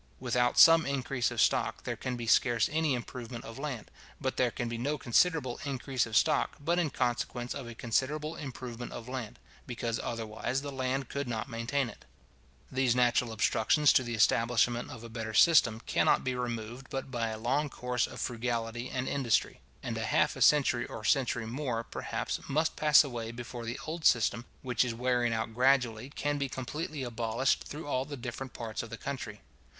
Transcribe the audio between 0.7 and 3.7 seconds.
increase of stock, there can be scarce any improvement of